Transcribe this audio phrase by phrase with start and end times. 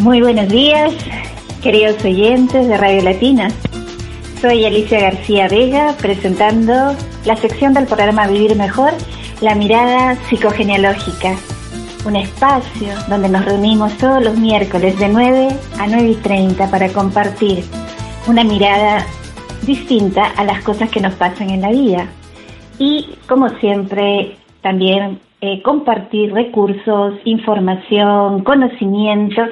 [0.00, 0.94] Muy buenos días,
[1.62, 3.48] queridos oyentes de Radio Latina.
[4.40, 8.92] Soy Alicia García Vega presentando la sección del programa Vivir Mejor,
[9.42, 11.36] la mirada psicogenealógica.
[12.06, 16.88] Un espacio donde nos reunimos todos los miércoles de 9 a 9 y 30 para
[16.88, 17.62] compartir
[18.26, 19.04] una mirada
[19.66, 22.08] distinta a las cosas que nos pasan en la vida.
[22.78, 29.42] Y como siempre, también eh, compartir recursos, información, conocimiento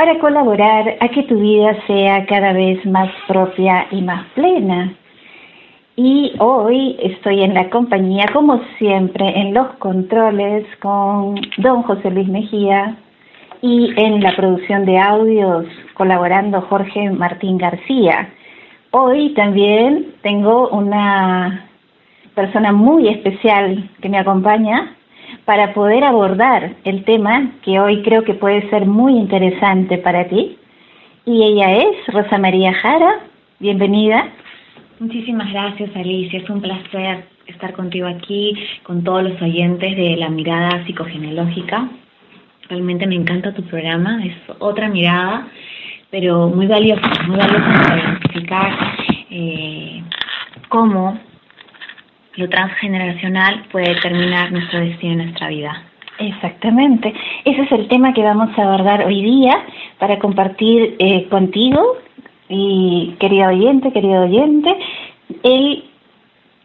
[0.00, 4.94] para colaborar a que tu vida sea cada vez más propia y más plena.
[5.94, 12.28] Y hoy estoy en la compañía, como siempre, en los controles con don José Luis
[12.28, 12.96] Mejía
[13.60, 18.30] y en la producción de audios colaborando Jorge Martín García.
[18.92, 21.68] Hoy también tengo una
[22.34, 24.96] persona muy especial que me acompaña,
[25.44, 30.56] para poder abordar el tema que hoy creo que puede ser muy interesante para ti.
[31.26, 33.20] Y ella es Rosa María Jara.
[33.58, 34.28] Bienvenida.
[34.98, 36.40] Muchísimas gracias, Alicia.
[36.40, 41.88] Es un placer estar contigo aquí, con todos los oyentes de la mirada psicogenealógica.
[42.68, 45.48] Realmente me encanta tu programa, es otra mirada,
[46.10, 48.72] pero muy valiosa, muy valiosa para identificar
[49.30, 50.02] eh,
[50.68, 51.18] cómo
[52.36, 55.84] lo transgeneracional puede determinar nuestro destino en nuestra vida.
[56.18, 57.14] Exactamente.
[57.44, 59.64] Ese es el tema que vamos a abordar hoy día
[59.98, 61.96] para compartir eh, contigo
[62.48, 64.76] y querido oyente, querido oyente,
[65.42, 65.84] el,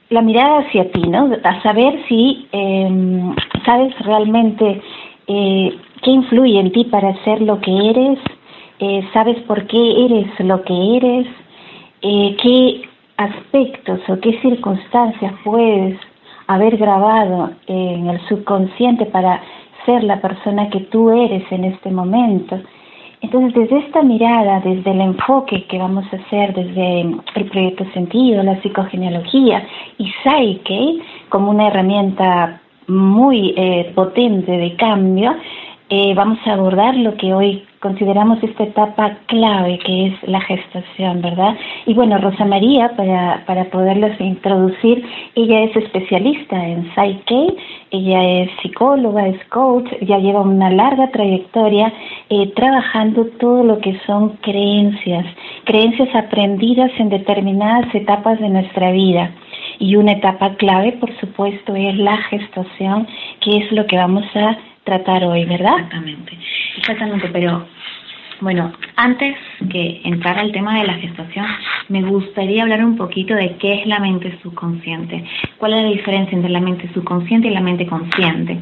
[0.10, 1.32] la mirada hacia ti, ¿no?
[1.44, 3.34] A saber si em,
[3.66, 4.82] sabes realmente
[5.28, 8.20] eh, qué influye en ti para ser lo que eres,
[8.80, 11.28] eh, sabes por qué eres lo que eres,
[12.02, 12.82] qué
[13.18, 16.00] aspectos o qué circunstancias puedes
[16.48, 19.42] haber grabado en el subconsciente para
[19.86, 22.60] ser la persona que tú eres en este momento.
[23.22, 28.44] Entonces, desde esta mirada, desde el enfoque que vamos a hacer desde el proyecto sentido,
[28.44, 29.66] la psicogenealogía
[29.98, 31.00] y Psyche
[31.30, 35.34] como una herramienta muy eh, potente de cambio,
[35.90, 41.22] eh, vamos a abordar lo que hoy consideramos esta etapa clave que es la gestación,
[41.22, 41.56] ¿verdad?
[41.86, 47.56] Y bueno, Rosa María, para, para poderles introducir, ella es especialista en Psyche,
[47.92, 51.94] ella es psicóloga, es coach, ya lleva una larga trayectoria
[52.30, 55.28] eh, trabajando todo lo que son creencias,
[55.66, 59.30] creencias aprendidas en determinadas etapas de nuestra vida.
[59.78, 63.08] Y una etapa clave, por supuesto, es la gestación,
[63.42, 65.74] que es lo que vamos a tratar hoy, ¿verdad?
[65.76, 66.38] Exactamente,
[66.78, 67.68] exactamente, pero
[68.42, 69.38] bueno, antes
[69.70, 71.46] que entrar al tema de la gestación,
[71.90, 75.24] me gustaría hablar un poquito de qué es la mente subconsciente.
[75.58, 78.60] ¿Cuál es la diferencia entre la mente subconsciente y la mente consciente?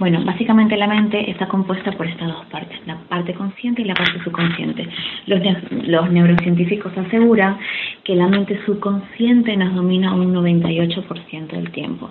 [0.00, 3.94] Bueno, básicamente la mente está compuesta por estas dos partes, la parte consciente y la
[3.94, 4.88] parte subconsciente.
[5.26, 5.40] Los,
[5.86, 7.58] los neurocientíficos aseguran
[8.02, 12.10] que la mente subconsciente nos domina un 98% del tiempo.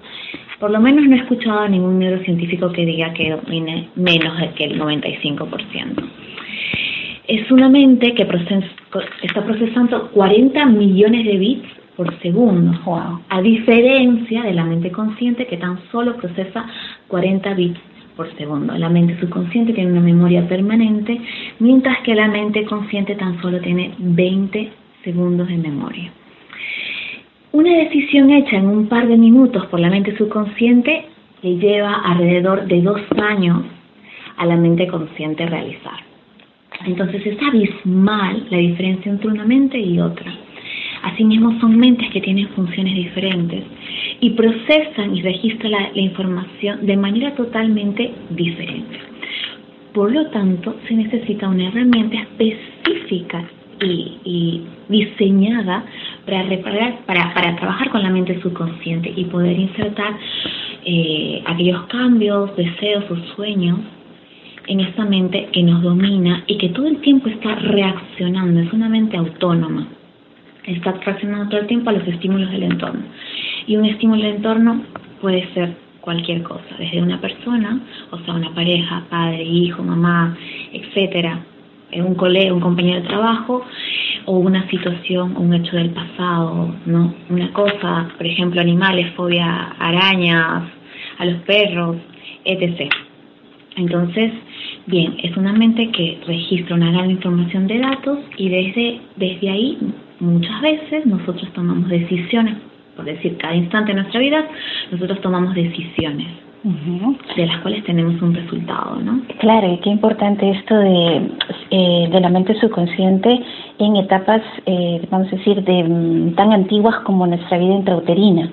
[0.59, 4.63] Por lo menos no he escuchado a ningún neurocientífico que diga que domine menos que
[4.63, 6.23] el 95%
[7.27, 8.27] es una mente que
[9.21, 12.71] está procesando 40 millones de bits por segundo,
[13.29, 16.65] a diferencia de la mente consciente que tan solo procesa
[17.07, 17.79] 40 bits
[18.17, 18.77] por segundo.
[18.77, 21.19] La mente subconsciente tiene una memoria permanente,
[21.59, 24.71] mientras que la mente consciente tan solo tiene 20
[25.03, 26.11] segundos de memoria.
[27.51, 31.05] Una decisión hecha en un par de minutos por la mente subconsciente
[31.43, 33.61] le lleva alrededor de dos años
[34.37, 36.12] a la mente consciente realizar.
[36.85, 40.33] Entonces es abismal la diferencia entre una mente y otra.
[41.03, 43.63] Asimismo son mentes que tienen funciones diferentes
[44.21, 48.99] y procesan y registran la, información de manera totalmente diferente.
[49.93, 53.43] Por lo tanto, se necesita una herramienta específica
[53.81, 55.83] y, diseñada
[56.25, 60.15] para, reparar, para, para, trabajar con la mente subconsciente y poder insertar
[60.85, 63.79] eh, aquellos cambios, deseos o sueños
[64.67, 68.89] en esta mente que nos domina y que todo el tiempo está reaccionando, es una
[68.89, 69.87] mente autónoma,
[70.65, 73.01] está reaccionando todo el tiempo a los estímulos del entorno.
[73.67, 74.83] Y un estímulo del entorno
[75.21, 77.79] puede ser cualquier cosa, desde una persona,
[78.11, 80.37] o sea, una pareja, padre, hijo, mamá,
[80.73, 81.39] etcétera,
[81.95, 83.63] un colega, un compañero de trabajo,
[84.25, 87.13] o una situación, un hecho del pasado, ¿no?
[87.29, 90.63] Una cosa, por ejemplo, animales, fobia arañas,
[91.19, 91.97] a los perros,
[92.45, 92.91] etc.
[93.75, 94.31] Entonces,
[94.85, 99.77] bien, es una mente que registra una gran información de datos y desde, desde ahí
[100.19, 102.55] muchas veces nosotros tomamos decisiones,
[102.95, 104.47] por decir, cada instante de nuestra vida,
[104.91, 106.27] nosotros tomamos decisiones
[106.63, 109.21] de las cuales tenemos un resultado, ¿no?
[109.39, 111.29] Claro, y qué importante esto de,
[111.71, 113.37] eh, de la mente subconsciente
[113.79, 118.49] en etapas, eh, vamos a decir, de, mm, tan antiguas como nuestra vida intrauterina,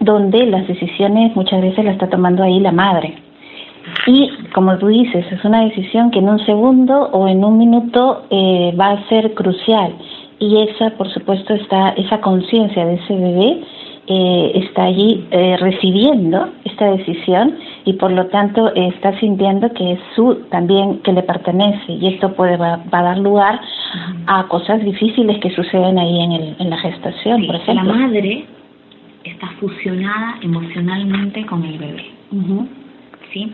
[0.00, 3.14] donde las decisiones muchas veces las está tomando ahí la madre.
[4.06, 8.26] Y como tú dices, es una decisión que en un segundo o en un minuto
[8.30, 9.94] eh, va a ser crucial.
[10.38, 13.60] Y esa, por supuesto, está esa conciencia de ese bebé
[14.06, 17.54] eh, está allí eh, recibiendo esta decisión
[17.86, 22.34] y por lo tanto está sintiendo que es su también que le pertenece y esto
[22.34, 23.62] puede va, a dar lugar
[24.26, 27.94] a cosas difíciles que suceden ahí en, el, en la gestación, por ejemplo.
[27.94, 28.44] La madre
[29.24, 32.04] está fusionada emocionalmente con el bebé.
[33.34, 33.52] ¿Sí?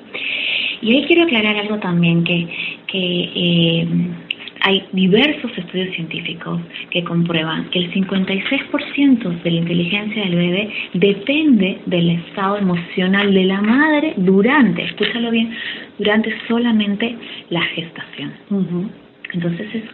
[0.82, 2.48] Y ahí quiero aclarar algo también que,
[2.86, 3.88] que eh,
[4.62, 6.60] hay diversos estudios científicos
[6.90, 13.44] que comprueban que el 56% de la inteligencia del bebé depende del estado emocional de
[13.44, 15.50] la madre durante, escúchalo bien,
[15.98, 17.16] durante solamente
[17.48, 18.32] la gestación.
[19.32, 19.84] Entonces es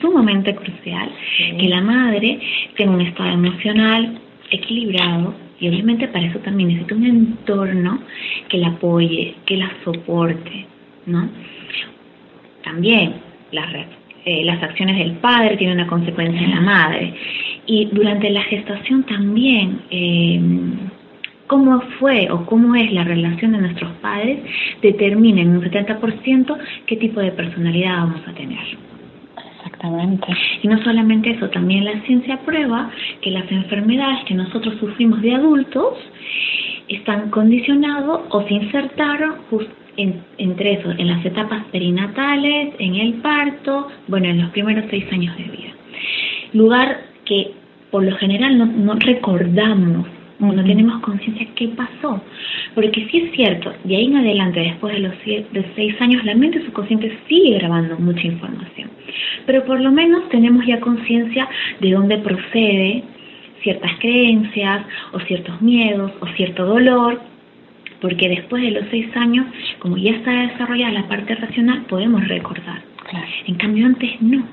[0.00, 1.10] sumamente crucial
[1.58, 2.38] que la madre
[2.76, 4.18] tenga un estado emocional
[4.50, 8.00] equilibrado y obviamente para eso también necesita un entorno
[8.48, 10.66] que la apoye, que la soporte,
[11.06, 11.28] ¿no?
[12.62, 13.14] También
[13.52, 13.72] las,
[14.24, 17.14] eh, las acciones del padre tienen una consecuencia en la madre.
[17.66, 20.40] Y durante la gestación también, eh,
[21.46, 24.38] cómo fue o cómo es la relación de nuestros padres
[24.82, 26.56] determina en un 70%
[26.86, 28.58] qué tipo de personalidad vamos a tener.
[29.66, 30.26] Exactamente.
[30.62, 32.90] Y no solamente eso, también la ciencia prueba
[33.20, 35.94] que las enfermedades que nosotros sufrimos de adultos
[36.88, 43.88] están condicionados o se insertaron justo entre eso, en las etapas perinatales, en el parto,
[44.08, 45.70] bueno, en los primeros seis años de vida.
[46.52, 47.52] Lugar que
[47.90, 50.06] por lo general no, recordamos,
[50.38, 52.22] no tenemos conciencia qué pasó.
[52.74, 56.34] Porque sí es cierto, de ahí en adelante, después de los de seis años, la
[56.34, 58.90] mente subconsciente sigue grabando mucha información.
[59.46, 61.48] Pero por lo menos tenemos ya conciencia
[61.80, 63.04] de dónde procede
[63.62, 67.20] ciertas creencias o ciertos miedos o cierto dolor
[68.00, 69.46] porque después de los seis años,
[69.78, 72.95] como ya está desarrollada la parte racional, podemos recordar.
[73.46, 74.44] En cambio antes no.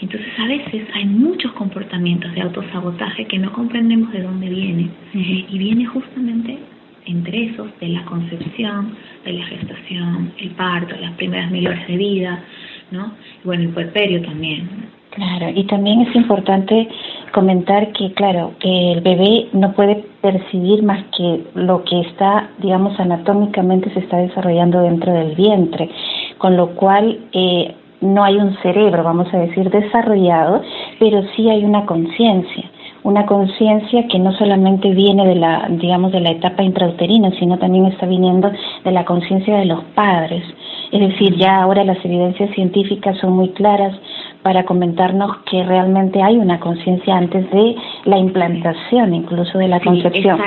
[0.00, 4.90] Entonces a veces hay muchos comportamientos de autosabotaje que no comprendemos de dónde viene.
[5.14, 6.58] Y viene justamente
[7.06, 11.96] entre esos de la concepción, de la gestación, el parto, las primeras mil horas de
[11.96, 12.42] vida,
[12.90, 13.12] ¿no?
[13.42, 14.68] Y bueno, el puerperio también.
[15.10, 16.88] Claro, y también es importante
[17.32, 22.98] comentar que, claro, que el bebé no puede percibir más que lo que está, digamos,
[23.00, 25.88] anatómicamente se está desarrollando dentro del vientre,
[26.38, 30.62] con lo cual eh, no hay un cerebro, vamos a decir, desarrollado,
[30.98, 32.70] pero sí hay una conciencia
[33.06, 37.86] una conciencia que no solamente viene de la, digamos, de la etapa intrauterina, sino también
[37.86, 38.50] está viniendo
[38.84, 40.42] de la conciencia de los padres.
[40.90, 43.96] Es decir, ya ahora las evidencias científicas son muy claras
[44.42, 50.40] para comentarnos que realmente hay una conciencia antes de la implantación, incluso de la concepción.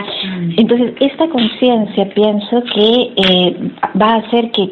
[0.57, 3.71] Entonces, esta conciencia pienso que eh,
[4.01, 4.69] va a hacer que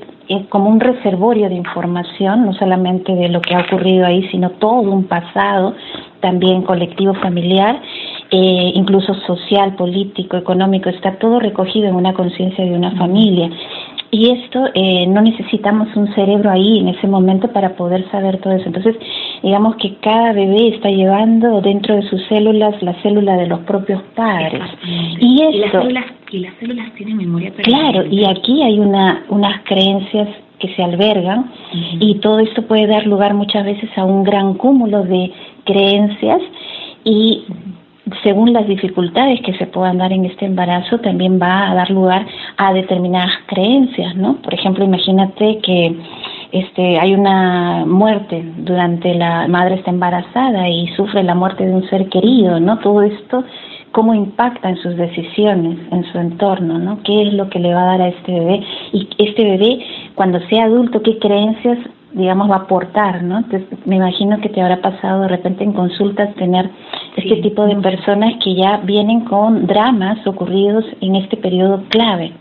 [0.50, 4.92] como un reservorio de información, no solamente de lo que ha ocurrido ahí, sino todo
[4.92, 5.74] un pasado
[6.20, 7.82] también colectivo familiar,
[8.32, 13.50] eh, incluso social, político, económico, está todo recogido en una conciencia de una familia.
[14.10, 18.54] Y esto eh, no necesitamos un cerebro ahí en ese momento para poder saber todo
[18.54, 18.66] eso.
[18.68, 18.96] Entonces,
[19.44, 24.02] digamos que cada bebé está llevando dentro de sus células la célula de los propios
[24.16, 24.64] padres.
[25.20, 26.06] Y, esto, las células,
[26.96, 30.30] tienen memoria Claro, y aquí hay una, unas creencias
[30.60, 31.52] que se albergan
[32.00, 35.32] y todo esto puede dar lugar muchas veces a un gran cúmulo de
[35.66, 36.42] creencias
[37.04, 37.44] y
[38.24, 42.26] según las dificultades que se puedan dar en este embarazo, también va a dar lugar
[42.58, 44.38] a determinadas creencias, ¿no?
[44.38, 45.96] Por ejemplo, imagínate que
[46.52, 51.88] este, hay una muerte durante la madre está embarazada y sufre la muerte de un
[51.90, 52.80] ser querido, ¿no?
[52.80, 53.44] Todo esto,
[53.98, 57.02] cómo impacta en sus decisiones, en su entorno, ¿no?
[57.02, 58.64] ¿Qué es lo que le va a dar a este bebé?
[58.94, 59.80] Y este bebé,
[60.14, 61.80] cuando sea adulto, ¿qué creencias
[62.12, 63.40] digamos, va a aportar, ¿no?
[63.40, 66.70] Entonces, me imagino que te habrá pasado de repente en consultas tener
[67.16, 72.34] este tipo de personas que ya vienen con dramas ocurridos en este periodo clave.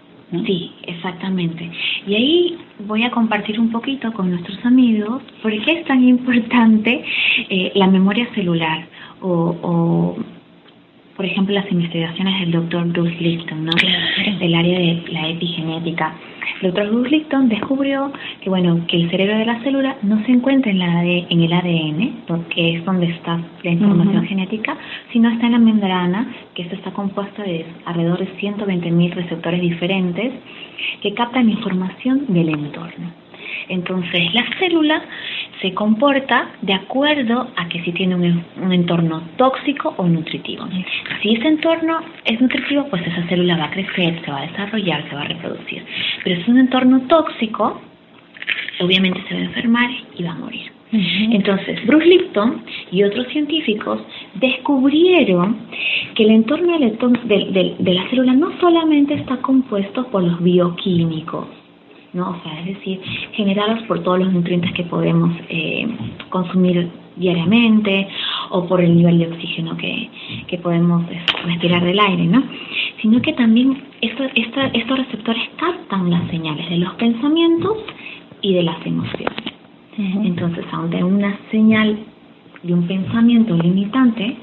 [0.45, 1.71] Sí, exactamente.
[2.07, 7.03] Y ahí voy a compartir un poquito con nuestros amigos por qué es tan importante
[7.49, 8.87] eh, la memoria celular
[9.21, 10.17] o, o
[11.17, 13.73] por ejemplo, las investigaciones del doctor Bruce Lipton, ¿no?
[14.39, 16.15] Del área de la epigenética.
[16.61, 20.33] El doctor Bruce Lipton descubrió que, bueno, que el cerebro de la célula no se
[20.33, 24.77] encuentra en, la en el ADN, porque es donde está la información genética,
[25.13, 30.33] sino está en la membrana, que está compuesta de alrededor de 120.000 receptores diferentes
[31.03, 33.26] que captan información del entorno.
[33.69, 35.03] Entonces, la célula
[35.61, 40.67] se comporta de acuerdo a que si tiene un, entorno tóxico o nutritivo.
[41.23, 45.09] Si ese entorno es nutritivo, pues esa célula va a crecer, se va a desarrollar,
[45.09, 45.85] se va a reproducir.
[46.25, 47.81] Pero si es un entorno tóxico,
[48.81, 50.77] obviamente se va a enfermar y va a morir.
[50.93, 52.63] Entonces, Bruce Lipton
[52.93, 54.01] y otros científicos
[54.35, 55.59] descubrieron
[56.15, 61.49] que el entorno de, de la célula no solamente está compuesto por los bioquímicos,
[62.17, 62.31] ¿no?
[62.31, 63.01] O sea, es decir,
[63.33, 65.87] generados por todos los nutrientes que podemos eh,
[66.31, 68.09] consumir diariamente
[68.51, 70.09] o por el nivel de oxígeno que,
[70.49, 71.05] que podemos
[71.45, 72.43] respirar del aire, ¿no?
[73.01, 77.77] Sino que también estos, estos receptores captan las señales de los pensamientos
[78.41, 79.53] y de las emociones.
[79.99, 81.99] Entonces, aunque una señal
[82.63, 84.37] de un pensamiento limitante,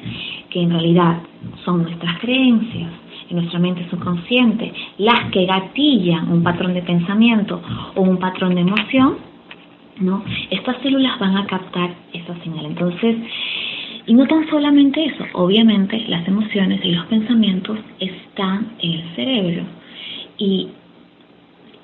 [0.50, 1.22] que en realidad
[1.64, 2.90] son nuestras creencias,
[3.34, 7.62] nuestra mente subconsciente, las que gatillan un patrón de pensamiento
[7.96, 9.18] o un patrón de emoción,
[10.00, 10.24] ¿no?
[10.50, 12.66] Estas células van a captar esa señal.
[12.66, 13.16] Entonces,
[14.06, 19.64] y no tan solamente eso, obviamente las emociones y los pensamientos están en el cerebro.
[20.38, 20.70] Y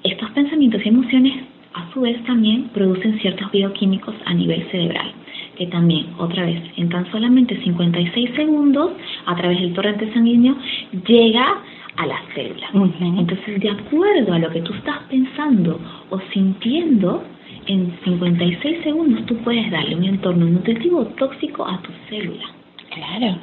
[0.04, 1.34] estos pensamientos y emociones
[1.74, 5.14] a su vez también producen ciertos bioquímicos a nivel cerebral
[5.60, 8.92] que también, otra vez, en tan solamente 56 segundos,
[9.26, 10.56] a través del torrente sanguíneo,
[11.06, 11.62] llega
[11.96, 12.70] a la célula.
[12.74, 15.80] Entonces, de acuerdo a lo que tú estás pensando
[16.10, 17.24] o sintiendo,
[17.68, 22.46] en 56 segundos tú puedes darle un entorno nutritivo tóxico a tu célula.
[22.90, 23.38] Claro,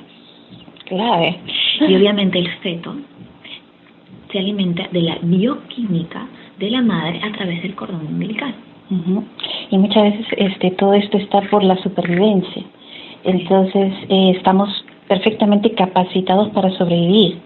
[0.87, 1.39] clave.
[1.81, 2.97] Y obviamente el feto
[4.31, 6.27] se alimenta de la bioquímica
[6.59, 8.55] de la madre a través del cordón umbilical.
[9.71, 12.63] Y muchas veces este, todo esto está por la supervivencia.
[13.25, 17.39] Entonces eh, estamos perfectamente capacitados para sobrevivir.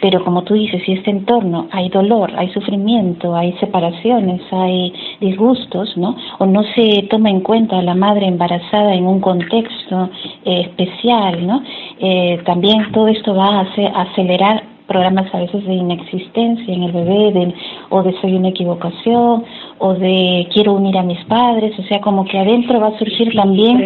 [0.00, 5.96] Pero como tú dices, si este entorno hay dolor, hay sufrimiento, hay separaciones, hay disgustos,
[5.96, 6.16] ¿no?
[6.38, 10.10] O no se toma en cuenta a la madre embarazada en un contexto
[10.44, 11.62] eh, especial, ¿no?
[12.00, 16.92] Eh, también todo esto va a hacer, acelerar programas a veces de inexistencia en el
[16.92, 17.54] bebé, de,
[17.88, 19.44] o de soy una equivocación,
[19.78, 23.34] o de quiero unir a mis padres, o sea, como que adentro va a surgir
[23.34, 23.82] también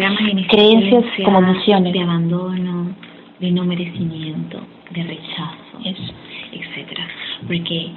[0.49, 1.93] creencias como misiones.
[1.93, 2.93] De abandono,
[3.39, 4.59] de no merecimiento,
[4.91, 6.13] de rechazo, Eso.
[6.51, 7.07] etcétera.
[7.47, 7.91] Porque,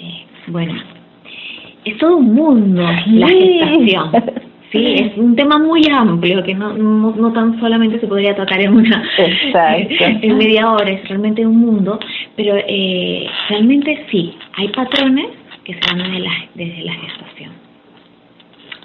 [0.00, 0.74] eh, bueno,
[1.84, 4.10] es todo un mundo la gestación.
[4.72, 8.74] Sí, es un tema muy amplio que no, no, tan solamente se podría tocar en
[8.74, 12.00] una en media hora, es realmente un mundo,
[12.34, 15.28] pero eh, realmente sí, hay patrones
[15.62, 17.50] que se dan desde la, desde la gestación.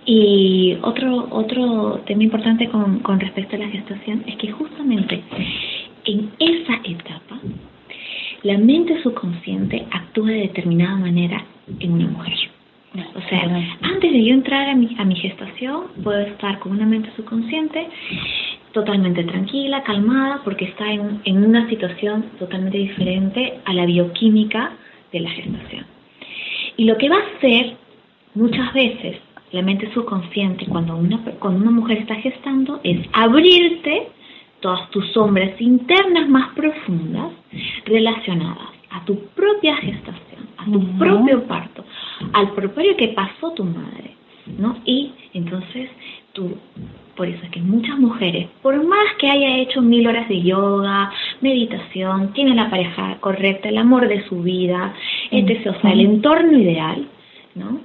[0.05, 5.23] Y otro, otro tema importante con, con respecto a la gestación es que justamente
[6.05, 7.39] en esa etapa
[8.43, 11.45] la mente subconsciente actúa de determinada manera
[11.79, 12.33] en una mujer.
[13.15, 13.43] O sea,
[13.81, 17.87] antes de yo entrar a mi, a mi gestación, puedo estar con una mente subconsciente
[18.73, 24.71] totalmente tranquila, calmada, porque está en, en una situación totalmente diferente a la bioquímica
[25.11, 25.85] de la gestación.
[26.77, 27.75] Y lo que va a hacer
[28.33, 29.17] muchas veces
[29.51, 34.07] la mente subconsciente cuando una, cuando una mujer está gestando es abrirte
[34.61, 37.31] todas tus sombras internas más profundas
[37.85, 41.83] relacionadas a tu propia gestación, a tu propio parto,
[42.33, 44.15] al propio que pasó tu madre,
[44.57, 44.77] ¿no?
[44.85, 45.89] Y entonces
[46.33, 46.57] tú,
[47.15, 51.11] por eso es que muchas mujeres, por más que haya hecho mil horas de yoga,
[51.41, 54.93] meditación, tiene la pareja correcta, el amor de su vida,
[55.31, 57.07] etc., o sea, el entorno ideal,
[57.55, 57.79] ¿no?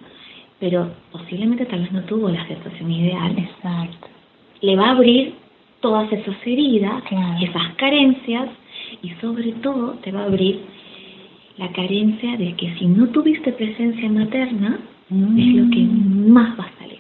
[0.59, 3.38] Pero posiblemente tal vez no tuvo la gestación ideal.
[3.38, 4.09] Exacto.
[4.61, 5.35] Le va a abrir
[5.87, 7.00] todas esas heridas,
[7.40, 8.49] esas carencias,
[9.02, 10.59] y sobre todo te va a abrir
[11.59, 16.28] la carencia de que si no tuviste presencia materna, es lo que mm.
[16.28, 16.99] más va a salir.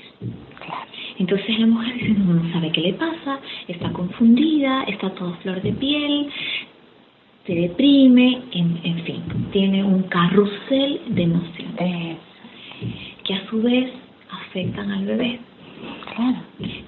[1.18, 5.72] Entonces la mujer dice, no, sabe qué le pasa, está confundida, está toda flor de
[5.72, 6.28] piel,
[7.44, 12.18] se deprime, en, en fin, tiene un carrusel de emociones
[13.24, 13.90] que a su vez
[14.30, 15.40] afectan al bebé.
[16.14, 16.38] Claro.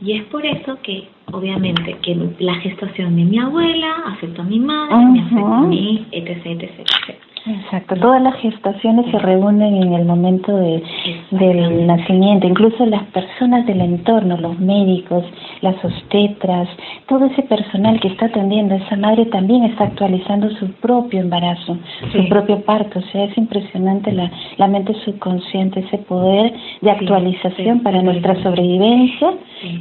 [0.00, 4.58] Y es por eso que obviamente que la gestación de mi abuela afectó a mi
[4.58, 7.27] madre, me afectó a mí, etc, etc, etc.
[7.48, 10.82] Exacto, todas las gestaciones se reúnen en el momento de,
[11.30, 15.24] del nacimiento, incluso las personas del entorno, los médicos,
[15.62, 16.68] las obstetras,
[17.06, 21.78] todo ese personal que está atendiendo a esa madre también está actualizando su propio embarazo,
[22.12, 26.52] su propio parto, o sea, es impresionante la, la mente subconsciente, ese poder
[26.82, 29.32] de actualización para nuestra sobrevivencia,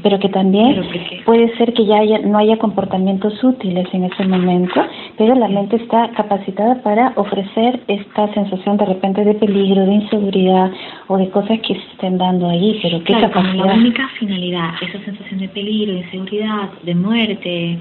[0.04, 0.82] pero que también
[1.26, 4.80] puede ser que ya haya, no haya comportamientos útiles en ese momento,
[5.18, 10.72] pero la mente está capacitada para ofrecer esta sensación de repente de peligro, de inseguridad
[11.08, 13.66] o de cosas que se estén dando ahí, pero qué claro, capacidad.
[13.66, 17.80] la única finalidad, esa sensación de peligro, de inseguridad, de muerte,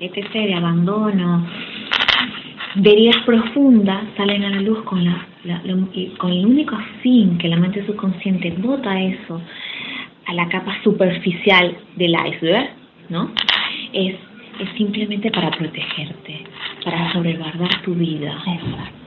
[0.00, 1.46] etc., de abandono,
[2.74, 5.26] de heridas profundas salen a la luz con la,
[6.18, 9.40] con el único fin que la mente subconsciente bota eso
[10.26, 12.70] a la capa superficial del iceberg,
[13.08, 13.30] ¿no?
[13.92, 14.14] Es,
[14.60, 16.44] es simplemente para protegerte,
[16.84, 18.32] para sobreguardar tu vida.
[18.46, 19.01] Exacto.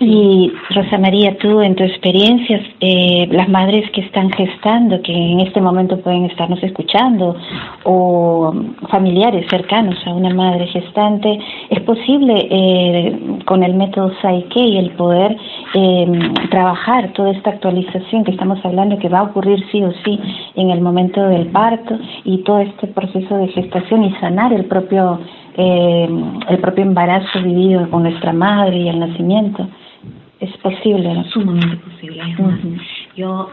[0.00, 5.40] Y Rosa María, tú en tu experiencia, eh, las madres que están gestando, que en
[5.40, 7.36] este momento pueden estarnos escuchando,
[7.84, 8.52] o
[8.90, 11.38] familiares cercanos a una madre gestante,
[11.70, 15.36] ¿es posible eh, con el método Psyche y el poder
[15.74, 20.20] eh, trabajar toda esta actualización que estamos hablando, que va a ocurrir sí o sí
[20.54, 25.20] en el momento del parto y todo este proceso de gestación y sanar el propio
[25.56, 26.08] eh,
[26.48, 29.68] el propio embarazo vivido con nuestra madre y el nacimiento.
[30.40, 31.24] Es posible, ¿no?
[31.24, 32.22] Sumamente posible.
[33.16, 33.50] Yo,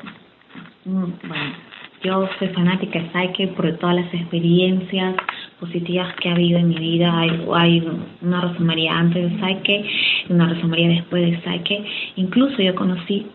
[0.85, 1.53] mm, bueno,
[2.01, 5.15] yo soy fanática de Psyche por todas las experiencias
[5.59, 7.19] positivas que ha habido en mi vida.
[7.19, 7.83] Hay, hay
[8.21, 9.83] una Rosa antes de
[10.27, 11.83] y una Rosa después de Psyche.
[12.15, 13.25] Incluso yo conocí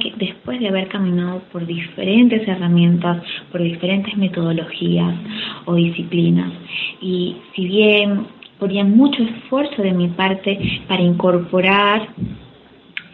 [0.00, 5.14] que después de haber caminado por diferentes herramientas, por diferentes metodologías
[5.66, 6.52] o disciplinas,
[7.00, 8.26] y si bien
[8.58, 12.08] ponía mucho esfuerzo de mi parte para incorporar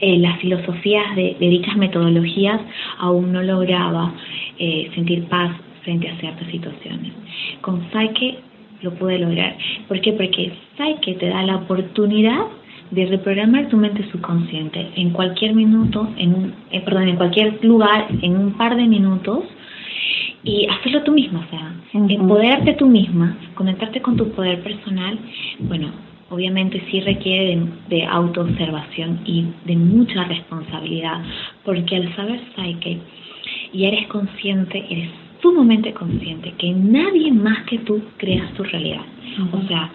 [0.00, 2.60] eh, las filosofías de, dichas metodologías,
[2.98, 4.14] aún no lograba
[4.58, 5.50] eh, sentir paz
[5.82, 7.12] frente a ciertas situaciones.
[7.62, 8.38] Con Psyche
[8.82, 9.56] lo pude lograr.
[9.88, 10.12] ¿Por qué?
[10.12, 12.46] Porque Psyche te da la oportunidad
[12.90, 18.36] de reprogramar tu mente subconsciente en cualquier minuto, en eh, perdón, en cualquier lugar, en
[18.36, 19.44] un par de minutos
[20.42, 25.18] y hacerlo tú misma, o sea, empoderarte tú misma, conectarte con tu poder personal,
[25.60, 25.90] bueno,
[26.30, 31.22] obviamente sí requiere de, de autoobservación y de mucha responsabilidad,
[31.64, 32.98] porque al saber Psyche
[33.72, 35.10] y eres consciente, eres
[35.42, 39.02] sumamente consciente que nadie más que tú creas tu realidad.
[39.52, 39.90] O sea,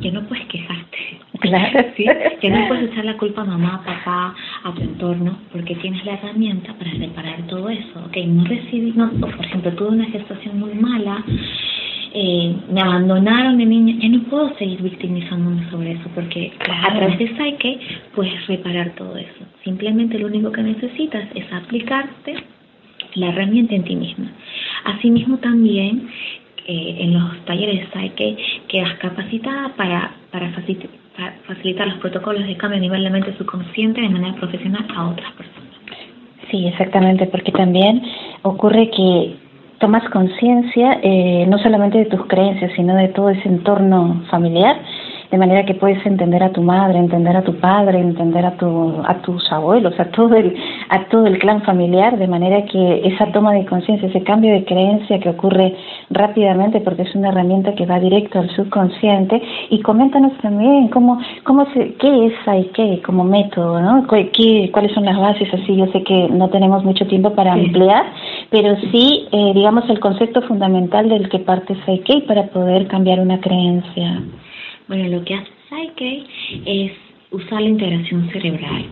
[0.00, 0.98] ya no puedes quejarte.
[1.40, 2.04] Claro, sí.
[2.42, 4.34] Ya no puedes echar la culpa a mamá, papá,
[4.64, 8.00] a tu entorno, porque tienes la herramienta para reparar todo eso.
[8.06, 11.24] Ok, no recibí, no, por ejemplo, tuve una gestación muy mala,
[12.14, 17.18] eh, me abandonaron de niña, ya no puedo seguir victimizándome sobre eso, porque a través
[17.18, 17.78] de Psyche
[18.14, 19.44] puedes reparar todo eso.
[19.62, 22.36] Simplemente lo único que necesitas es aplicarte
[23.14, 24.30] la herramienta en ti misma.
[24.84, 26.08] Asimismo también
[26.66, 28.36] eh, en los talleres hay que
[28.68, 30.50] quedas capacitada para, para,
[31.46, 35.32] facilitar, los protocolos de cambio a nivel de mente subconsciente de manera profesional a otras
[35.32, 35.68] personas.
[36.50, 38.02] Sí, exactamente, porque también
[38.42, 39.36] ocurre que
[39.78, 44.76] tomas conciencia eh, no solamente de tus creencias, sino de todo ese entorno familiar
[45.30, 48.94] de manera que puedes entender a tu madre, entender a tu padre, entender a, tu,
[49.06, 50.56] a tus abuelos, a todo, el,
[50.88, 54.64] a todo el clan familiar, de manera que esa toma de conciencia, ese cambio de
[54.64, 55.76] creencia que ocurre
[56.10, 61.66] rápidamente porque es una herramienta que va directo al subconsciente y coméntanos también cómo, cómo
[61.72, 62.32] se, qué es
[62.72, 64.06] qué como método, ¿no?
[64.06, 68.04] ¿Qué, cuáles son las bases, así yo sé que no tenemos mucho tiempo para ampliar,
[68.50, 73.40] pero sí, eh, digamos, el concepto fundamental del que parte Psyche para poder cambiar una
[73.40, 74.22] creencia.
[74.88, 76.24] Bueno, lo que hace Psyche
[76.64, 76.92] es
[77.30, 78.86] usar la integración cerebral,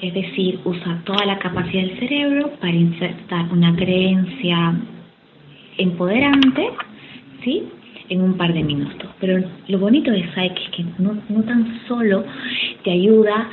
[0.00, 4.74] es decir, usa toda la capacidad del cerebro para insertar una creencia
[5.76, 6.70] empoderante,
[7.42, 7.64] ¿sí?
[8.08, 9.10] En un par de minutos.
[9.18, 12.24] Pero lo bonito de Psyche es que no, no tan solo
[12.84, 13.48] te ayuda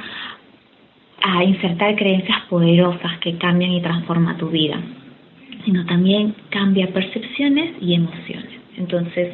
[1.23, 4.79] a insertar creencias poderosas que cambian y transforman tu vida,
[5.65, 8.51] sino también cambia percepciones y emociones.
[8.77, 9.33] Entonces,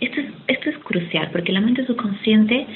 [0.00, 2.66] esto es, esto es crucial porque la mente subconsciente,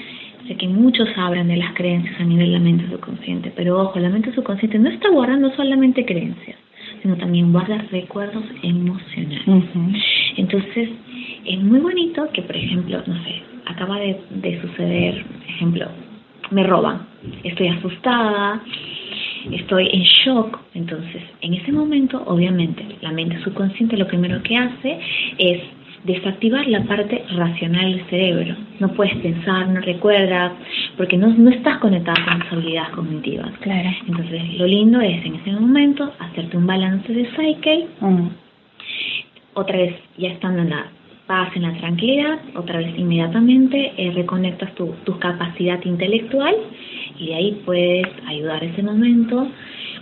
[0.46, 3.98] sé que muchos hablan de las creencias a nivel de la mente subconsciente, pero ojo,
[3.98, 6.56] la mente subconsciente no está guardando solamente creencias,
[7.02, 9.64] sino también guarda recuerdos emocionales.
[10.36, 10.90] Entonces,
[11.44, 15.88] es muy bonito que, por ejemplo, no sé, acaba de, de suceder, ejemplo,
[16.50, 17.06] me roban,
[17.42, 18.62] estoy asustada,
[19.50, 24.98] estoy en shock, entonces en ese momento, obviamente, la mente subconsciente lo primero que hace
[25.38, 25.62] es
[26.04, 28.56] desactivar la parte racional del cerebro.
[28.78, 30.52] No puedes pensar, no recuerdas,
[30.96, 33.50] porque no, no estás conectada con las habilidades cognitivas.
[33.60, 33.90] Claro.
[34.06, 38.28] Entonces, lo lindo es en ese momento hacerte un balance de psyche, mm.
[39.54, 40.86] otra vez ya estando en la
[41.26, 46.54] paz, en la tranquilidad, otra vez inmediatamente eh, reconectas tu, tu capacidad intelectual
[47.18, 49.48] y de ahí puedes ayudar ese momento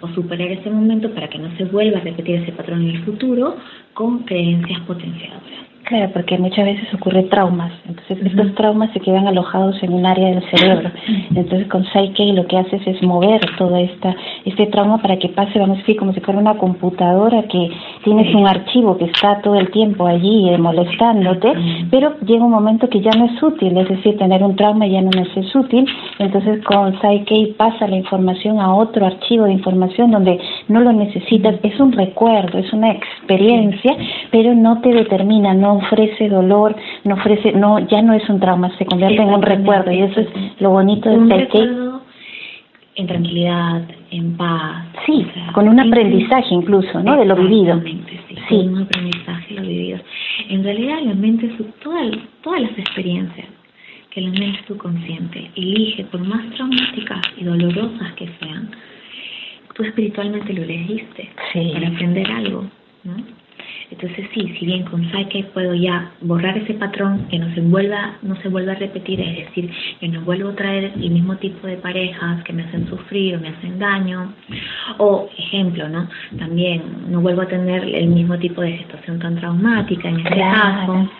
[0.01, 3.05] o superar ese momento para que no se vuelva a repetir ese patrón en el
[3.05, 3.57] futuro
[3.95, 5.72] con creencias potenciadoras.
[5.85, 7.73] Claro, porque muchas veces ocurre traumas.
[7.88, 10.90] Entonces, estos traumas se quedan alojados en un área del cerebro.
[11.35, 14.14] Entonces, con Psyche lo que haces es mover todo esta,
[14.45, 17.71] este trauma para que pase, vamos a decir, como si fuera una computadora que
[18.05, 21.53] tienes un archivo que está todo el tiempo allí eh, molestándote,
[21.90, 25.03] pero llega un momento que ya no es útil, es decir, tener un trauma ya
[25.03, 25.85] no nos es útil.
[26.21, 31.57] Entonces, con Psyche pasa la información a otro archivo de información donde no lo necesitas.
[31.64, 33.97] Es un recuerdo, es una experiencia,
[34.31, 38.77] pero no te determina, no ofrece dolor, no ofrece, no, ya no es un trauma,
[38.79, 40.29] se convierte en un recuerdo y eso es
[40.61, 42.03] lo bonito de recuerdo
[42.95, 44.87] En tranquilidad, en paz.
[45.07, 47.17] Sí, con un aprendizaje incluso, ¿no?
[47.17, 47.81] De lo vivido.
[48.49, 49.99] Sí, un aprendizaje de lo vivido.
[50.49, 51.51] En realidad la mente,
[51.83, 52.07] todas,
[52.43, 53.47] todas las experiencias
[54.11, 58.71] que la mente subconsciente elige, por más traumáticas y dolorosas que sean,
[59.75, 62.65] tú espiritualmente lo elegiste para aprender algo,
[63.05, 63.41] ¿no?
[63.92, 68.16] Entonces sí, si bien con Psyche puedo ya borrar ese patrón que no se vuelva,
[68.22, 71.66] no se vuelva a repetir, es decir, que no vuelvo a traer el mismo tipo
[71.66, 74.33] de parejas que me hacen sufrir o me hacen daño,
[74.96, 76.09] o ejemplo, ¿no?
[76.38, 81.11] También no vuelvo a tener el mismo tipo de situación tan traumática en este caso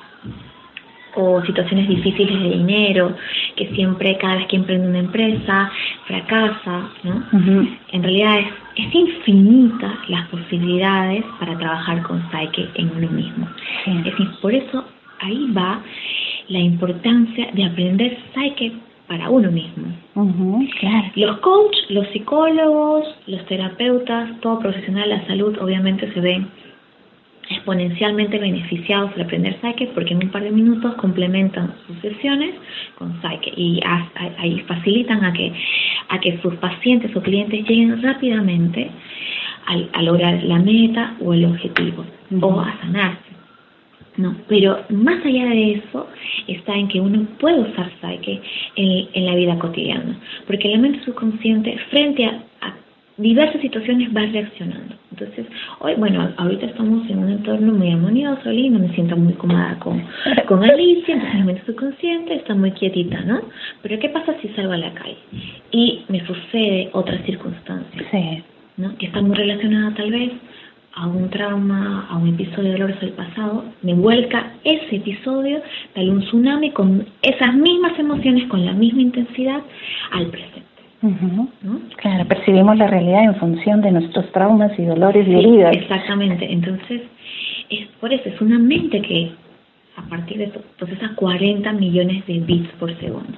[1.15, 3.15] o situaciones difíciles de dinero,
[3.55, 5.71] que siempre, cada vez que emprende una empresa,
[6.07, 7.23] fracasa, ¿no?
[7.93, 13.49] En realidad es, es infinita las posibilidades para trabajar con Psyche en uno mismo.
[13.87, 14.85] Es decir, por eso
[15.21, 15.83] ahí va
[16.49, 18.73] la importancia de aprender Psyche
[19.07, 19.87] para uno mismo.
[21.17, 26.49] Los coaches, los psicólogos, los terapeutas, todo profesional de la salud obviamente se ven
[27.53, 32.55] exponencialmente beneficiados al aprender Psyche porque en un par de minutos complementan sus sesiones
[32.97, 33.81] con Psyche y
[34.39, 35.53] ahí facilitan a que,
[36.09, 38.91] a que sus pacientes o clientes lleguen rápidamente
[39.93, 42.05] a, lograr la meta o el objetivo
[42.41, 43.33] o a sanarse.
[44.17, 46.07] No, pero más allá de eso
[46.47, 48.41] está en que uno puede usar Psyche
[48.77, 52.43] en, en la vida cotidiana, porque la mente subconsciente frente a
[53.23, 54.95] diversas situaciones va reaccionando.
[55.11, 55.47] Entonces,
[55.81, 60.03] hoy, bueno, ahorita estamos en un entorno muy armonioso, lindo, me siento muy cómoda con,
[60.47, 63.41] con Alicia, entonces mi mente subconsciente está muy quietita, ¿no?
[63.83, 65.19] Pero ¿qué pasa si salgo a la calle?
[65.71, 68.43] Y me sucede otra circunstancia, sí.
[68.77, 68.97] ¿no?
[68.97, 70.33] Que está muy relacionada tal vez
[70.95, 75.63] a un trauma, a un episodio de doloroso del pasado, me vuelca ese episodio,
[75.95, 79.63] tal un tsunami con esas mismas emociones, con la misma intensidad
[80.11, 80.52] al presente.
[81.97, 85.77] Claro, percibimos la realidad en función de nuestros traumas y dolores y heridas.
[85.77, 87.03] Exactamente, entonces
[87.71, 89.33] es por eso, es una mente que
[89.97, 93.37] a partir de eso procesa 40 millones de bits por segundo.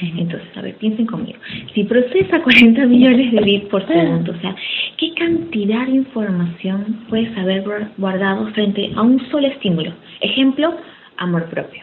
[0.00, 1.38] Entonces, a ver, piensen conmigo,
[1.74, 4.54] si procesa 40 millones de bits por segundo, o sea,
[4.98, 7.64] ¿qué cantidad de información puedes haber
[7.96, 9.92] guardado frente a un solo estímulo?
[10.20, 10.74] Ejemplo,
[11.16, 11.82] amor propio.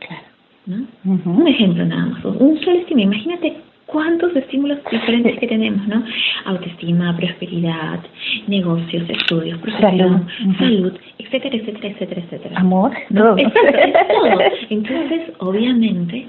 [0.00, 0.26] Claro.
[0.66, 1.32] ¿no?
[1.32, 3.12] Un ejemplo nada más, un solo estímulo.
[3.12, 6.04] Imagínate cuántos estímulos diferentes que tenemos, ¿no?
[6.44, 8.00] Autoestima, prosperidad,
[8.46, 10.26] negocios, estudios, profesión,
[10.58, 12.60] salud, etcétera, etcétera, etcétera, etcétera.
[12.60, 13.36] Amor, todo.
[13.36, 14.38] todo.
[14.70, 16.26] Entonces, obviamente,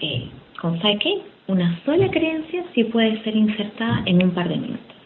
[0.00, 0.28] eh,
[0.60, 4.96] con Psyche, una sola creencia sí puede ser insertada en un par de minutos.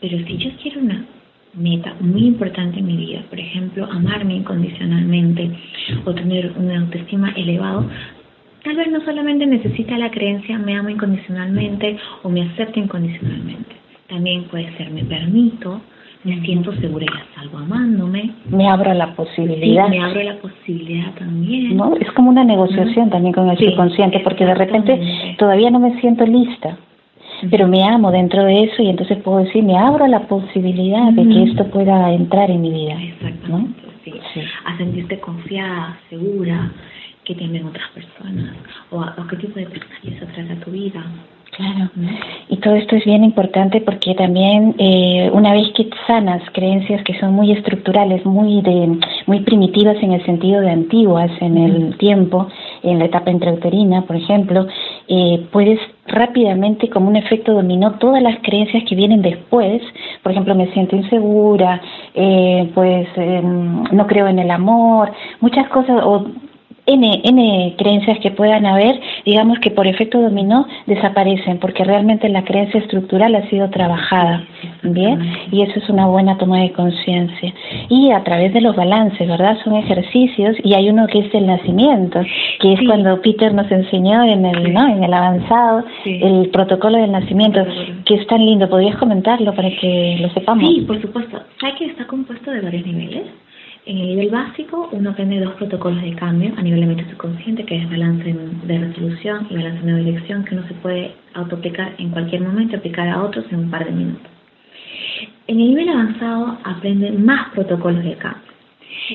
[0.00, 1.04] Pero si yo quiero una
[1.54, 5.50] meta muy importante en mi vida, por ejemplo, amarme incondicionalmente
[6.04, 7.86] o tener una autoestima elevado,
[8.64, 13.74] Tal vez no solamente necesita la creencia me amo incondicionalmente o me acepto incondicionalmente.
[14.08, 15.80] También puede ser me permito,
[16.24, 18.32] me siento segura y la salvo amándome.
[18.50, 19.86] Me abro la posibilidad.
[19.86, 21.76] Sí, me abro la posibilidad también.
[21.76, 21.96] ¿No?
[21.96, 25.00] Es como una negociación también con el subconsciente, porque de repente
[25.38, 26.76] todavía no me siento lista,
[27.50, 31.26] pero me amo dentro de eso y entonces puedo decir, me abro la posibilidad de
[31.26, 33.00] que esto pueda entrar en mi vida.
[33.00, 34.12] Exactamente, sí.
[34.66, 36.70] A sentirte confiada, segura,
[37.30, 38.56] que tienen otras personas
[38.90, 41.04] o, a, qué tipo de personas atraer a tu vida.
[41.56, 41.90] Claro,
[42.48, 47.18] y todo esto es bien importante porque también eh, una vez que sanas creencias que
[47.18, 52.48] son muy estructurales, muy de, muy primitivas en el sentido de antiguas en el tiempo,
[52.82, 54.66] en la etapa intrauterina, por ejemplo,
[55.08, 59.82] eh, puedes rápidamente, como un efecto dominó, todas las creencias que vienen después,
[60.22, 61.80] por ejemplo, me siento insegura,
[62.14, 66.26] eh, pues em, no creo en el amor, muchas cosas, o
[66.92, 72.44] N, N creencias que puedan haber, digamos que por efecto dominó desaparecen, porque realmente la
[72.44, 74.44] creencia estructural ha sido trabajada,
[74.82, 75.20] ¿bien?
[75.52, 77.52] Y eso es una buena toma de conciencia.
[77.88, 79.58] Y a través de los balances, ¿verdad?
[79.64, 82.20] Son ejercicios, y hay uno que es el nacimiento,
[82.60, 84.88] que es cuando Peter nos enseñó en el, ¿no?
[84.88, 87.64] En el avanzado, el protocolo del nacimiento,
[88.04, 88.68] que es tan lindo.
[88.68, 90.68] ¿Podrías comentarlo para que lo sepamos?
[90.68, 91.40] Sí, por supuesto.
[91.60, 93.24] ¿Sabes que está compuesto de varios niveles?
[93.90, 97.64] En el nivel básico, uno aprende dos protocolos de cambio a nivel de mente subconsciente,
[97.64, 102.10] que es balance de resolución y balance de dirección, que uno se puede autoaplicar en
[102.10, 104.30] cualquier momento, aplicar a otros en un par de minutos.
[105.48, 108.52] En el nivel avanzado aprende más protocolos de cambio.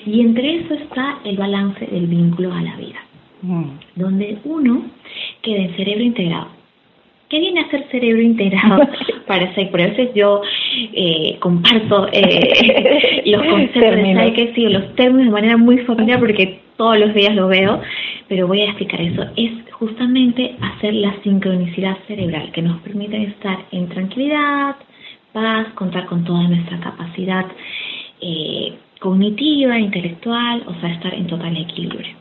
[0.05, 2.99] Y entre eso está el balance del vínculo a la vida,
[3.43, 3.69] mm.
[3.95, 4.88] donde uno
[5.41, 6.54] queda en cerebro integrado
[7.35, 8.79] ¿Qué viene a ser cerebro integrado
[9.27, 9.69] para Psyche?
[9.69, 10.41] Por eso yo
[10.93, 16.61] eh, comparto eh, los conceptos de Psyche, sí, los términos de manera muy familiar porque
[16.77, 17.81] todos los días lo veo,
[18.29, 19.25] pero voy a explicar eso.
[19.35, 24.77] Es justamente hacer la sincronicidad cerebral que nos permite estar en tranquilidad,
[25.33, 27.47] paz, contar con toda nuestra capacidad
[28.21, 32.15] eh, cognitiva, intelectual, o sea, estar en total equilibrio.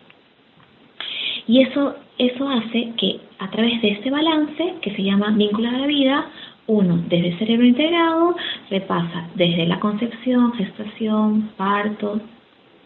[1.47, 5.73] Y eso, eso hace que a través de este balance, que se llama vínculo a
[5.73, 6.27] la vida,
[6.67, 8.37] uno, desde el cerebro integrado,
[8.71, 12.21] repasa desde la concepción, gestación, parto,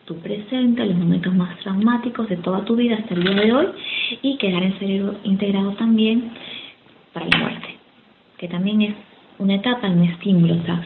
[0.04, 3.66] tu presente, los momentos más traumáticos de toda tu vida hasta el día de hoy,
[4.22, 6.30] y quedar en cerebro integrado también
[7.12, 7.68] para la muerte,
[8.38, 8.94] que también es
[9.38, 10.54] una etapa, un estímulo.
[10.54, 10.82] O sea,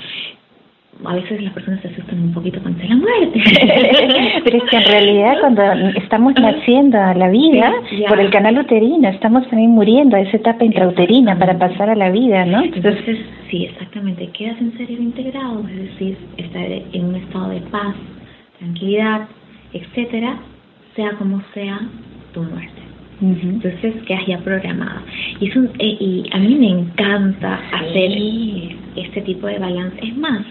[1.05, 3.43] a veces las personas se asustan un poquito cuando la muerte.
[4.45, 5.63] Pero es que en realidad cuando
[5.97, 7.73] estamos naciendo a la vida
[8.09, 12.11] por el canal uterino, estamos también muriendo a esa etapa intrauterina para pasar a la
[12.11, 12.63] vida, ¿no?
[12.63, 13.19] Entonces,
[13.51, 17.95] sí, exactamente, quedas en cerebro integrado, es decir, estar en un estado de paz,
[18.59, 19.29] tranquilidad,
[19.73, 20.37] etcétera,
[20.95, 21.81] sea como sea
[22.33, 22.83] tu muerte.
[23.21, 25.01] Entonces quedas ya programado.
[25.39, 28.11] Y, es eh, y a mí me encanta hacer
[28.97, 29.97] este tipo de balance.
[30.03, 30.45] Es más,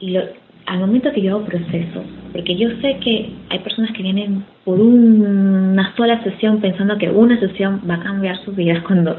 [0.00, 0.22] y lo,
[0.66, 4.80] al momento que yo hago procesos, porque yo sé que hay personas que vienen por
[4.80, 9.16] una sola sesión pensando que una sesión va a cambiar sus vidas cuando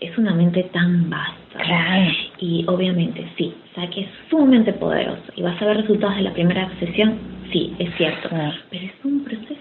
[0.00, 1.36] es una mente tan vasta.
[2.38, 6.22] Y obviamente sí, o sea que es sumamente poderoso y vas a ver resultados de
[6.22, 7.14] la primera sesión,
[7.52, 9.56] sí, es cierto, pero es un proceso.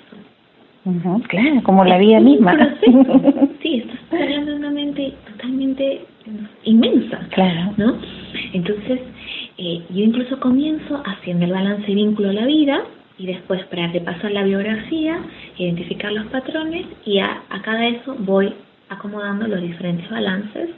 [1.27, 2.55] claro, como la vida misma.
[3.61, 6.01] sí, estás hablando de una mente totalmente
[6.65, 7.73] inmensa, claro.
[7.77, 7.97] ¿no?
[8.53, 8.99] Entonces,
[9.57, 12.83] eh, yo incluso comienzo haciendo el balance y vínculo a la vida
[13.17, 15.19] y después para repasar la biografía,
[15.57, 18.53] identificar los patrones y a, a cada eso voy
[18.89, 20.69] acomodando los diferentes balances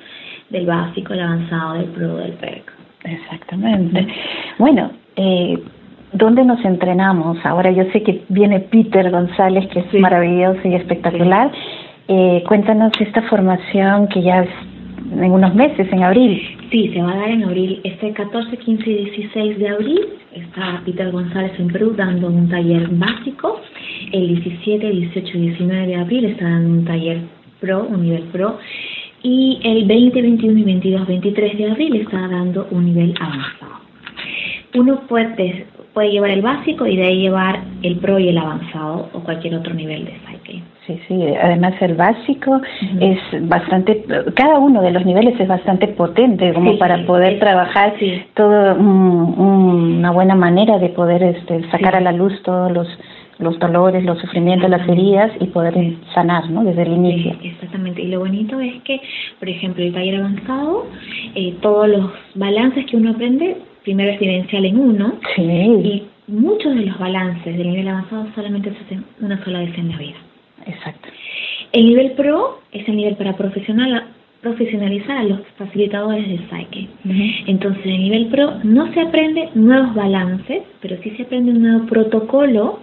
[0.50, 2.72] del básico, el avanzado, del pro, del PERC.
[3.04, 4.08] Exactamente.
[4.58, 5.58] Bueno, eh,
[6.14, 7.38] ¿dónde nos entrenamos?
[7.46, 11.52] Ahora yo sé que viene Peter González, que es maravilloso y espectacular.
[12.08, 14.50] Eh, cuéntanos esta formación que ya es
[15.12, 16.42] en unos meses, en abril.
[16.72, 17.80] Sí, se va a dar en abril.
[17.84, 20.00] Este 14, 15 y 16 de abril
[20.34, 23.62] está Peter González en Perú dando un taller básico.
[24.12, 27.22] El 17, 18 y 19 de abril está dando un taller
[27.60, 28.58] pro, un nivel pro.
[29.24, 33.78] Y el 20, 21 y 22, 23 de abril está dando un nivel avanzado.
[34.76, 35.66] Uno puede,
[35.98, 39.56] puede llevar el básico y de ahí llevar el pro y el avanzado o cualquier
[39.56, 40.64] otro nivel de cycling.
[40.86, 42.62] Sí, sí, además el básico
[43.02, 43.18] es
[43.50, 44.06] bastante,
[44.36, 47.96] cada uno de los niveles es bastante potente como para poder trabajar
[48.36, 52.88] todo una buena manera de poder este, sacar a la luz todos los,
[53.40, 55.74] los dolores, los sufrimientos, las heridas y poder
[56.14, 56.64] sanar, ¿no?
[56.64, 57.36] Desde el inicio.
[57.42, 58.04] exactamente.
[58.04, 59.02] Y lo bonito es que,
[59.40, 60.86] por ejemplo, el taller avanzado,
[61.34, 63.58] eh, todos los balances que uno aprende,
[63.88, 65.14] primero es vivencial en uno.
[65.38, 69.90] Y muchos de los balances del nivel avanzado solamente se hacen una sola vez en
[69.90, 70.18] la vida.
[70.66, 71.08] Exacto.
[71.72, 74.08] El nivel pro es el nivel para profesional,
[74.42, 76.90] profesionalizar a los facilitadores de Psyche.
[77.48, 81.62] Entonces, en el nivel pro no se aprende nuevos balances, pero sí se aprende un
[81.62, 82.82] nuevo protocolo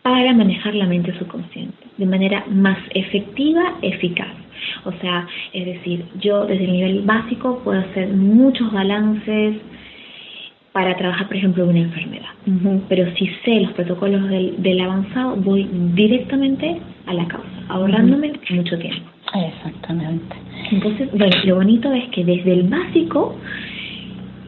[0.00, 4.34] para manejar la mente subconsciente de manera más efectiva, eficaz.
[4.86, 9.56] O sea, es decir, yo desde el nivel básico puedo hacer muchos balances,
[10.76, 12.28] para trabajar, por ejemplo, una enfermedad.
[12.90, 19.08] Pero si sé los protocolos del, avanzado, voy directamente a la causa, ahorrándome mucho tiempo.
[19.34, 20.36] Exactamente.
[20.70, 23.38] Entonces, bueno, lo bonito es que desde el básico,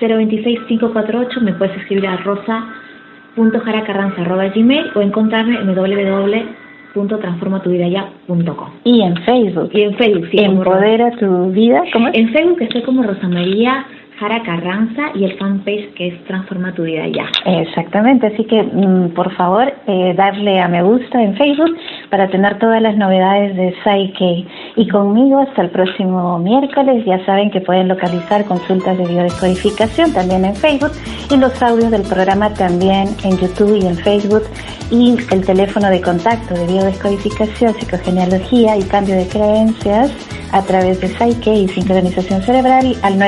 [0.00, 6.59] 947-026-548, me puedes escribir a rosa.jaracarranza.gmail o encontrarme en www
[6.94, 9.70] www.transformatuvida.ya.com Y en Facebook.
[9.72, 10.38] Y en Facebook, sí.
[10.38, 11.82] Empodera tu vida.
[11.92, 13.86] ¿Cómo En Facebook estoy como Rosa María
[14.20, 17.30] Jara Carranza y el fanpage que es Transforma tu vida ya.
[17.46, 21.74] Exactamente, así que mm, por favor eh, darle a me gusta en Facebook
[22.10, 24.46] para tener todas las novedades de Psyche.
[24.76, 30.44] Y conmigo hasta el próximo miércoles, ya saben que pueden localizar consultas de biodescodificación también
[30.44, 30.92] en Facebook
[31.30, 34.42] y los audios del programa también en YouTube y en Facebook
[34.90, 40.12] y el teléfono de contacto de biodescodificación, psicogenealogía y cambio de creencias
[40.52, 43.18] a través de Psyche y sincronización cerebral al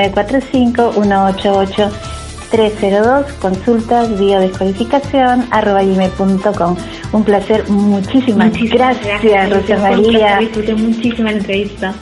[2.53, 6.77] 945-188-302, consultas, biodescodificación, arroba gmail.com.
[7.11, 10.37] Un placer, muchísimas gracias, gracias, Rosa María.
[10.37, 11.93] Disfruté muchísimo la entrevista.